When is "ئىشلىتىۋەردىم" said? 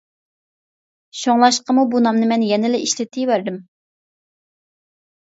2.85-3.59